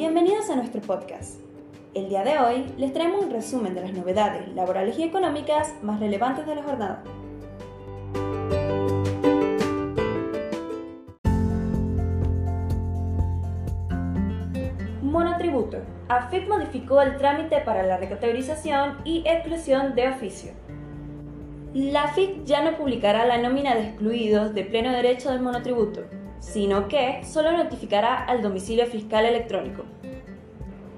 Bienvenidos 0.00 0.48
a 0.48 0.56
nuestro 0.56 0.80
podcast. 0.80 1.42
El 1.92 2.08
día 2.08 2.24
de 2.24 2.38
hoy 2.38 2.64
les 2.78 2.90
traemos 2.94 3.22
un 3.22 3.30
resumen 3.30 3.74
de 3.74 3.82
las 3.82 3.92
novedades 3.92 4.48
laborales 4.54 4.98
y 4.98 5.02
económicas 5.02 5.74
más 5.82 6.00
relevantes 6.00 6.46
de 6.46 6.54
la 6.54 6.62
jornada. 6.62 7.02
Monotributo. 15.02 15.76
AFIP 16.08 16.48
modificó 16.48 17.02
el 17.02 17.18
trámite 17.18 17.58
para 17.58 17.82
la 17.82 17.98
recategorización 17.98 18.96
y 19.04 19.22
exclusión 19.26 19.94
de 19.94 20.08
oficio. 20.08 20.52
La 21.74 22.04
AFIP 22.04 22.46
ya 22.46 22.64
no 22.64 22.78
publicará 22.78 23.26
la 23.26 23.36
nómina 23.36 23.74
de 23.74 23.88
excluidos 23.88 24.54
de 24.54 24.64
pleno 24.64 24.92
derecho 24.92 25.30
del 25.30 25.42
monotributo, 25.42 26.04
sino 26.40 26.88
que 26.88 27.22
solo 27.24 27.52
notificará 27.52 28.24
al 28.24 28.42
domicilio 28.42 28.86
fiscal 28.86 29.24
electrónico. 29.24 29.84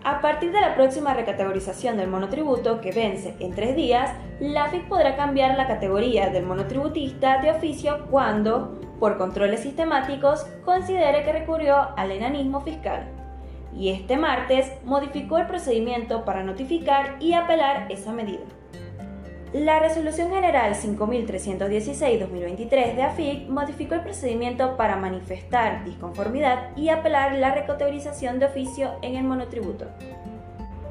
A 0.04 0.20
partir 0.20 0.50
de 0.50 0.60
la 0.60 0.74
próxima 0.74 1.14
recategorización 1.14 1.96
del 1.96 2.08
monotributo, 2.08 2.80
que 2.80 2.90
vence 2.90 3.36
en 3.38 3.54
tres 3.54 3.76
días, 3.76 4.10
la 4.40 4.64
AFIP 4.64 4.88
podrá 4.88 5.14
cambiar 5.14 5.56
la 5.56 5.68
categoría 5.68 6.28
del 6.30 6.44
monotributista 6.44 7.40
de 7.40 7.52
oficio 7.52 8.06
cuando, 8.10 8.80
por 8.98 9.16
controles 9.16 9.60
sistemáticos, 9.60 10.44
considere 10.64 11.22
que 11.22 11.32
recurrió 11.32 11.96
al 11.96 12.10
enanismo 12.10 12.62
fiscal. 12.62 13.06
Y 13.76 13.90
este 13.90 14.16
martes 14.16 14.72
modificó 14.84 15.38
el 15.38 15.46
procedimiento 15.46 16.24
para 16.24 16.42
notificar 16.42 17.16
y 17.20 17.34
apelar 17.34 17.86
esa 17.88 18.12
medida. 18.12 18.42
La 19.52 19.80
Resolución 19.80 20.30
General 20.30 20.72
5316-2023 20.72 22.94
de 22.94 23.02
AFIC 23.02 23.50
modificó 23.50 23.94
el 23.94 24.00
procedimiento 24.00 24.78
para 24.78 24.96
manifestar 24.96 25.84
disconformidad 25.84 26.74
y 26.74 26.88
apelar 26.88 27.34
la 27.34 27.54
recategorización 27.54 28.38
de 28.38 28.46
oficio 28.46 28.92
en 29.02 29.16
el 29.16 29.24
monotributo. 29.24 29.88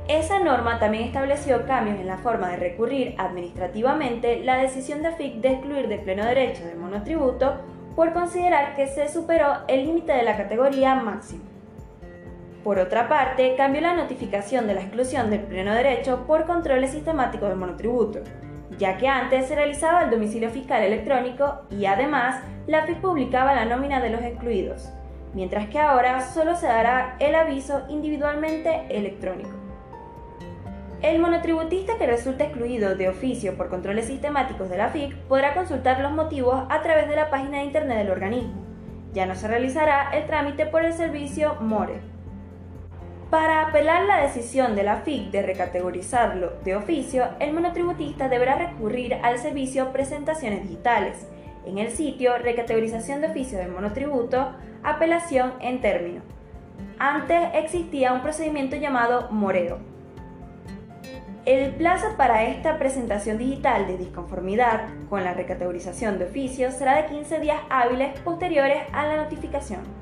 Esa 0.08 0.38
norma 0.38 0.78
también 0.78 1.06
estableció 1.06 1.66
cambios 1.66 2.00
en 2.00 2.06
la 2.06 2.20
forma 2.20 2.50
de 2.50 2.58
recurrir 2.58 3.16
administrativamente 3.18 4.44
la 4.44 4.58
decisión 4.58 5.02
de 5.02 5.08
AFIC 5.08 5.42
de 5.42 5.54
excluir 5.54 5.88
de 5.88 5.98
pleno 5.98 6.24
derecho 6.24 6.64
del 6.64 6.78
monotributo 6.78 7.56
por 7.96 8.14
considerar 8.14 8.76
que 8.76 8.86
se 8.86 9.10
superó 9.10 9.68
el 9.68 9.88
límite 9.88 10.14
de 10.14 10.22
la 10.22 10.38
categoría 10.38 10.94
máximo. 10.94 11.46
Por 12.64 12.78
otra 12.78 13.10
parte, 13.10 13.56
cambió 13.58 13.82
la 13.82 13.96
notificación 13.96 14.68
de 14.68 14.76
la 14.76 14.82
exclusión 14.82 15.32
del 15.32 15.42
pleno 15.42 15.74
derecho 15.74 16.26
por 16.28 16.46
controles 16.46 16.92
sistemáticos 16.92 17.50
del 17.50 17.58
monotributo 17.58 18.20
ya 18.78 18.98
que 18.98 19.08
antes 19.08 19.48
se 19.48 19.56
realizaba 19.56 20.04
el 20.04 20.10
domicilio 20.10 20.50
fiscal 20.50 20.84
electrónico 20.84 21.62
y 21.70 21.86
además 21.86 22.42
la 22.68 22.86
FIC 22.86 23.02
publicaba 23.02 23.54
la 23.54 23.66
nómina 23.66 24.00
de 24.00 24.10
los 24.10 24.22
excluidos, 24.22 24.90
mientras 25.34 25.68
que 25.70 25.80
ahora 25.80 26.22
solo 26.22 26.56
se 26.56 26.68
dará 26.68 27.16
el 27.20 27.36
aviso 27.36 27.84
individualmente 27.90 28.86
electrónico. 28.90 29.52
El 31.02 31.20
monotributista 31.20 31.98
que 31.98 32.06
resulte 32.06 32.44
excluido 32.44 32.96
de 32.96 33.10
oficio 33.10 33.58
por 33.58 33.70
controles 33.70 34.06
sistemáticos 34.06 34.70
de 34.70 34.78
la 34.78 34.90
FIC 34.90 35.16
podrá 35.24 35.56
consultar 35.56 36.00
los 36.00 36.12
motivos 36.12 36.64
a 36.70 36.82
través 36.84 37.10
de 37.10 37.16
la 37.16 37.32
página 37.32 37.58
de 37.58 37.64
internet 37.64 37.98
del 37.98 38.12
organismo. 38.12 38.62
Ya 39.12 39.26
no 39.26 39.34
se 39.34 39.48
realizará 39.48 40.12
el 40.12 40.28
trámite 40.28 40.68
por 40.68 40.86
el 40.86 40.94
servicio 40.94 41.56
MORE. 41.60 42.00
Para 43.32 43.62
apelar 43.62 44.04
la 44.04 44.24
decisión 44.24 44.76
de 44.76 44.84
la 44.84 44.98
FIC 44.98 45.32
de 45.32 45.42
recategorizarlo 45.42 46.52
de 46.66 46.76
oficio, 46.76 47.30
el 47.40 47.54
monotributista 47.54 48.28
deberá 48.28 48.56
recurrir 48.56 49.14
al 49.24 49.40
servicio 49.40 49.94
Presentaciones 49.94 50.64
Digitales 50.64 51.26
en 51.66 51.78
el 51.78 51.92
sitio 51.92 52.38
Recategorización 52.38 53.22
de 53.22 53.28
oficio 53.28 53.58
del 53.58 53.72
monotributo, 53.72 54.52
apelación 54.84 55.54
en 55.62 55.80
término. 55.80 56.24
Antes 57.00 57.52
existía 57.54 58.12
un 58.12 58.22
procedimiento 58.22 58.76
llamado 58.76 59.30
moreo. 59.32 59.78
El 61.46 61.74
plazo 61.76 62.08
para 62.18 62.44
esta 62.44 62.78
presentación 62.78 63.38
digital 63.38 63.88
de 63.88 63.98
disconformidad 63.98 64.90
con 65.10 65.24
la 65.24 65.34
recategorización 65.34 66.20
de 66.20 66.26
oficio 66.26 66.70
será 66.70 67.02
de 67.02 67.06
15 67.06 67.40
días 67.40 67.62
hábiles 67.70 68.20
posteriores 68.20 68.84
a 68.92 69.08
la 69.08 69.16
notificación. 69.16 70.01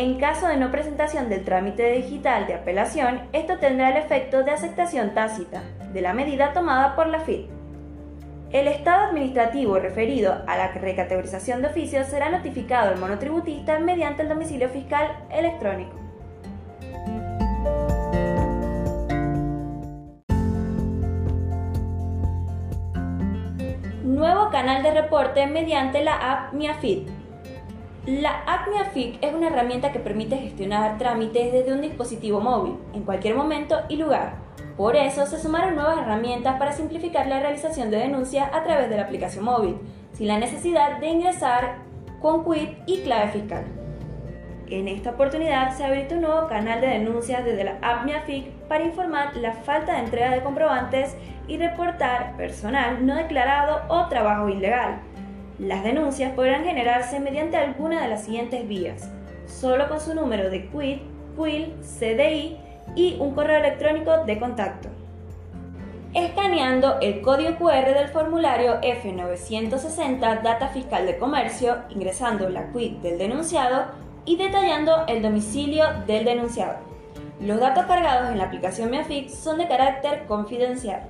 En 0.00 0.14
caso 0.18 0.48
de 0.48 0.56
no 0.56 0.70
presentación 0.70 1.28
del 1.28 1.44
trámite 1.44 1.92
digital 1.92 2.46
de 2.46 2.54
apelación, 2.54 3.20
esto 3.34 3.58
tendrá 3.58 3.90
el 3.90 3.98
efecto 3.98 4.42
de 4.42 4.50
aceptación 4.50 5.12
tácita 5.12 5.62
de 5.92 6.00
la 6.00 6.14
medida 6.14 6.54
tomada 6.54 6.96
por 6.96 7.06
la 7.06 7.20
FIT. 7.20 7.50
El 8.50 8.68
estado 8.68 9.08
administrativo 9.08 9.78
referido 9.78 10.42
a 10.46 10.56
la 10.56 10.68
recategorización 10.68 11.60
de 11.60 11.68
oficios 11.68 12.06
será 12.06 12.30
notificado 12.30 12.88
al 12.88 12.98
monotributista 12.98 13.78
mediante 13.78 14.22
el 14.22 14.30
domicilio 14.30 14.70
fiscal 14.70 15.06
electrónico. 15.30 15.92
Nuevo 24.02 24.48
canal 24.48 24.82
de 24.82 24.92
reporte 24.92 25.46
mediante 25.46 26.02
la 26.02 26.14
app 26.14 26.54
MiaFit. 26.54 27.19
La 28.10 28.42
ACMIA 28.44 28.86
FIC 28.86 29.22
es 29.22 29.32
una 29.32 29.46
herramienta 29.46 29.92
que 29.92 30.00
permite 30.00 30.36
gestionar 30.36 30.98
trámites 30.98 31.52
desde 31.52 31.72
un 31.72 31.80
dispositivo 31.80 32.40
móvil, 32.40 32.76
en 32.92 33.04
cualquier 33.04 33.36
momento 33.36 33.82
y 33.88 33.98
lugar. 33.98 34.34
Por 34.76 34.96
eso 34.96 35.26
se 35.26 35.38
sumaron 35.38 35.76
nuevas 35.76 35.98
herramientas 35.98 36.58
para 36.58 36.72
simplificar 36.72 37.28
la 37.28 37.38
realización 37.38 37.88
de 37.88 37.98
denuncias 37.98 38.52
a 38.52 38.64
través 38.64 38.90
de 38.90 38.96
la 38.96 39.04
aplicación 39.04 39.44
móvil, 39.44 39.76
sin 40.12 40.26
la 40.26 40.40
necesidad 40.40 40.98
de 40.98 41.08
ingresar 41.08 41.76
con 42.20 42.44
quit 42.44 42.78
y 42.86 43.02
clave 43.02 43.28
fiscal. 43.28 43.64
En 44.68 44.88
esta 44.88 45.10
oportunidad 45.10 45.76
se 45.76 45.84
habilita 45.84 46.16
un 46.16 46.22
nuevo 46.22 46.48
canal 46.48 46.80
de 46.80 46.88
denuncias 46.88 47.44
desde 47.44 47.62
la 47.62 47.78
app 47.80 48.08
FIC 48.26 48.50
para 48.66 48.82
informar 48.82 49.36
la 49.36 49.52
falta 49.52 49.92
de 49.92 50.00
entrega 50.00 50.32
de 50.32 50.42
comprobantes 50.42 51.16
y 51.46 51.58
reportar 51.58 52.36
personal 52.36 53.06
no 53.06 53.14
declarado 53.14 53.82
o 53.88 54.08
trabajo 54.08 54.48
ilegal 54.48 55.00
las 55.60 55.84
denuncias 55.84 56.32
podrán 56.32 56.64
generarse 56.64 57.20
mediante 57.20 57.58
alguna 57.58 58.02
de 58.02 58.08
las 58.08 58.24
siguientes 58.24 58.66
vías, 58.66 59.10
solo 59.46 59.88
con 59.88 60.00
su 60.00 60.14
número 60.14 60.48
de 60.48 60.68
quit, 60.70 61.02
quill, 61.36 61.74
CDI 61.82 62.56
y 62.96 63.16
un 63.20 63.34
correo 63.34 63.58
electrónico 63.58 64.24
de 64.24 64.38
contacto. 64.38 64.88
Escaneando 66.14 66.98
el 67.00 67.20
código 67.20 67.56
QR 67.56 67.92
del 67.94 68.08
formulario 68.08 68.80
F960 68.80 70.42
Data 70.42 70.68
Fiscal 70.68 71.06
de 71.06 71.18
Comercio, 71.18 71.76
ingresando 71.90 72.48
la 72.48 72.72
quit 72.72 72.98
del 73.02 73.18
denunciado 73.18 73.84
y 74.24 74.36
detallando 74.36 75.04
el 75.08 75.20
domicilio 75.20 75.84
del 76.06 76.24
denunciado. 76.24 76.78
Los 77.38 77.60
datos 77.60 77.84
cargados 77.84 78.30
en 78.30 78.38
la 78.38 78.44
aplicación 78.44 78.90
MiaFix 78.90 79.34
son 79.34 79.58
de 79.58 79.68
carácter 79.68 80.24
confidencial. 80.26 81.02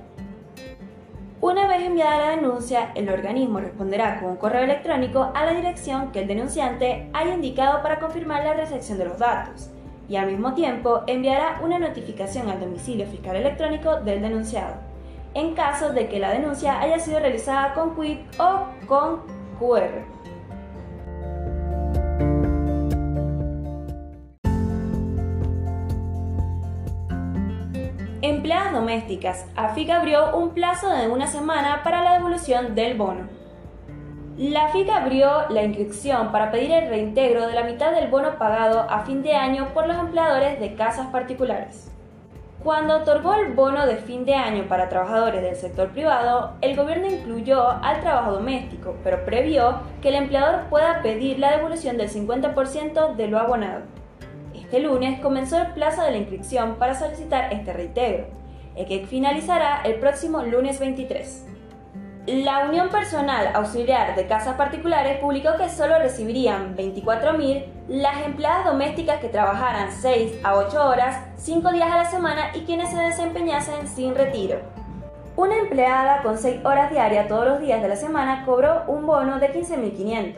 Una 1.41 1.65
vez 1.65 1.81
enviada 1.81 2.19
la 2.19 2.35
denuncia, 2.35 2.91
el 2.93 3.09
organismo 3.09 3.59
responderá 3.59 4.19
con 4.19 4.29
un 4.29 4.37
correo 4.37 4.61
electrónico 4.61 5.31
a 5.33 5.43
la 5.43 5.55
dirección 5.55 6.11
que 6.11 6.19
el 6.19 6.27
denunciante 6.27 7.09
haya 7.13 7.33
indicado 7.33 7.81
para 7.81 7.99
confirmar 7.99 8.43
la 8.43 8.53
recepción 8.53 8.99
de 8.99 9.05
los 9.05 9.17
datos 9.17 9.71
y 10.07 10.17
al 10.17 10.27
mismo 10.27 10.53
tiempo 10.53 11.01
enviará 11.07 11.59
una 11.63 11.79
notificación 11.79 12.47
al 12.47 12.59
domicilio 12.59 13.07
fiscal 13.07 13.35
electrónico 13.35 14.01
del 14.01 14.21
denunciado, 14.21 14.75
en 15.33 15.55
caso 15.55 15.91
de 15.93 16.07
que 16.09 16.19
la 16.19 16.29
denuncia 16.29 16.79
haya 16.79 16.99
sido 16.99 17.19
realizada 17.19 17.73
con 17.73 17.95
QUIC 17.95 18.19
o 18.39 18.67
con 18.85 19.21
QR. 19.57 20.20
Empleadas 28.71 28.73
domésticas, 28.73 29.45
AFIC 29.57 29.89
abrió 29.89 30.37
un 30.37 30.51
plazo 30.51 30.89
de 30.89 31.09
una 31.09 31.27
semana 31.27 31.81
para 31.83 32.03
la 32.03 32.13
devolución 32.13 32.73
del 32.73 32.97
bono. 32.97 33.27
La 34.37 34.67
AFIC 34.67 34.89
abrió 34.89 35.49
la 35.49 35.63
inscripción 35.63 36.31
para 36.31 36.51
pedir 36.51 36.71
el 36.71 36.87
reintegro 36.87 37.47
de 37.47 37.53
la 37.53 37.65
mitad 37.65 37.91
del 37.91 38.09
bono 38.09 38.37
pagado 38.37 38.85
a 38.89 39.01
fin 39.01 39.23
de 39.23 39.35
año 39.35 39.73
por 39.73 39.87
los 39.87 39.97
empleadores 39.97 40.57
de 40.61 40.75
casas 40.75 41.07
particulares. 41.07 41.91
Cuando 42.63 42.99
otorgó 42.99 43.33
el 43.33 43.53
bono 43.53 43.85
de 43.85 43.97
fin 43.97 44.23
de 44.23 44.35
año 44.35 44.63
para 44.69 44.87
trabajadores 44.87 45.41
del 45.41 45.55
sector 45.57 45.89
privado, 45.89 46.53
el 46.61 46.77
gobierno 46.77 47.07
incluyó 47.07 47.71
al 47.83 47.99
trabajo 47.99 48.31
doméstico, 48.31 48.95
pero 49.03 49.25
previó 49.25 49.79
que 50.01 50.09
el 50.09 50.15
empleador 50.15 50.69
pueda 50.69 51.01
pedir 51.01 51.39
la 51.39 51.57
devolución 51.57 51.97
del 51.97 52.09
50% 52.09 53.15
de 53.15 53.27
lo 53.27 53.37
abonado. 53.37 53.81
Este 54.55 54.79
lunes 54.79 55.19
comenzó 55.19 55.59
el 55.59 55.73
plazo 55.73 56.03
de 56.03 56.11
la 56.11 56.17
inscripción 56.17 56.75
para 56.75 56.95
solicitar 56.95 57.51
este 57.51 57.73
reintegro, 57.73 58.40
que 58.75 59.05
finalizará 59.07 59.81
el 59.83 59.95
próximo 59.95 60.41
lunes 60.41 60.79
23. 60.79 61.45
La 62.27 62.65
Unión 62.65 62.89
Personal 62.89 63.49
Auxiliar 63.55 64.15
de 64.15 64.27
Casas 64.27 64.55
Particulares 64.55 65.17
publicó 65.19 65.57
que 65.57 65.69
solo 65.69 65.97
recibirían 65.97 66.77
24.000 66.77 67.65
las 67.87 68.23
empleadas 68.23 68.65
domésticas 68.65 69.19
que 69.19 69.27
trabajaran 69.27 69.91
6 69.91 70.41
a 70.43 70.55
8 70.55 70.87
horas, 70.87 71.17
5 71.37 71.71
días 71.71 71.91
a 71.91 71.97
la 71.97 72.05
semana 72.05 72.51
y 72.53 72.61
quienes 72.61 72.91
se 72.91 72.97
desempeñasen 72.97 73.87
sin 73.87 74.13
retiro. 74.13 74.59
Una 75.35 75.57
empleada 75.57 76.21
con 76.21 76.37
6 76.37 76.63
horas 76.63 76.91
diarias 76.91 77.27
todos 77.27 77.47
los 77.47 77.59
días 77.59 77.81
de 77.81 77.87
la 77.87 77.95
semana 77.95 78.45
cobró 78.45 78.83
un 78.87 79.07
bono 79.07 79.39
de 79.39 79.51
15.500. 79.51 80.35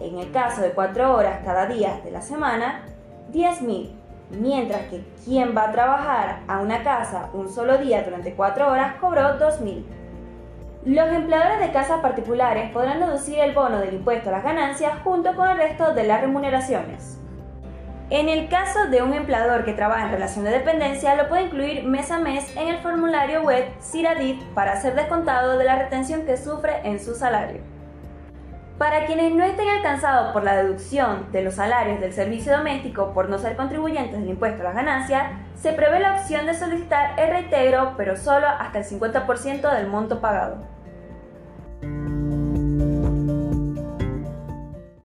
En 0.00 0.18
el 0.18 0.32
caso 0.32 0.62
de 0.62 0.70
4 0.70 1.14
horas 1.14 1.40
cada 1.44 1.66
día 1.66 2.00
de 2.02 2.10
la 2.10 2.22
semana, 2.22 2.86
10.000, 3.32 3.90
mientras 4.32 4.82
que 4.86 5.04
quien 5.24 5.56
va 5.56 5.68
a 5.68 5.72
trabajar 5.72 6.40
a 6.48 6.60
una 6.60 6.82
casa 6.82 7.30
un 7.32 7.48
solo 7.48 7.78
día 7.78 8.02
durante 8.02 8.34
4 8.34 8.70
horas 8.70 8.94
cobró 9.00 9.38
2.000. 9.38 9.84
Los 10.84 11.08
empleadores 11.08 11.60
de 11.60 11.72
casas 11.72 12.00
particulares 12.00 12.72
podrán 12.72 13.00
deducir 13.00 13.38
el 13.38 13.52
bono 13.52 13.78
del 13.78 13.94
impuesto 13.94 14.30
a 14.30 14.32
las 14.32 14.44
ganancias 14.44 14.92
junto 15.04 15.36
con 15.36 15.48
el 15.48 15.58
resto 15.58 15.94
de 15.94 16.04
las 16.04 16.20
remuneraciones. 16.20 17.18
En 18.10 18.28
el 18.28 18.48
caso 18.48 18.88
de 18.90 19.00
un 19.00 19.14
empleador 19.14 19.64
que 19.64 19.72
trabaja 19.72 20.04
en 20.04 20.10
relación 20.10 20.44
de 20.44 20.50
dependencia, 20.50 21.14
lo 21.14 21.28
puede 21.28 21.44
incluir 21.44 21.84
mes 21.84 22.10
a 22.10 22.18
mes 22.18 22.54
en 22.56 22.68
el 22.68 22.78
formulario 22.78 23.42
web 23.42 23.64
CIRADIT 23.80 24.42
para 24.54 24.76
ser 24.76 24.94
descontado 24.94 25.56
de 25.56 25.64
la 25.64 25.76
retención 25.76 26.26
que 26.26 26.36
sufre 26.36 26.80
en 26.84 27.00
su 27.00 27.14
salario. 27.14 27.71
Para 28.82 29.06
quienes 29.06 29.32
no 29.32 29.44
estén 29.44 29.68
alcanzados 29.68 30.32
por 30.32 30.42
la 30.42 30.56
deducción 30.56 31.30
de 31.30 31.44
los 31.44 31.54
salarios 31.54 32.00
del 32.00 32.12
servicio 32.12 32.50
doméstico 32.50 33.12
por 33.14 33.28
no 33.28 33.38
ser 33.38 33.54
contribuyentes 33.54 34.18
del 34.18 34.30
impuesto 34.30 34.62
a 34.62 34.64
las 34.64 34.74
ganancias, 34.74 35.38
se 35.54 35.72
prevé 35.72 36.00
la 36.00 36.16
opción 36.16 36.46
de 36.46 36.54
solicitar 36.54 37.16
el 37.16 37.30
reintegro, 37.30 37.94
pero 37.96 38.16
solo 38.16 38.48
hasta 38.48 38.80
el 38.80 38.84
50% 38.84 39.72
del 39.72 39.86
monto 39.86 40.20
pagado. 40.20 40.56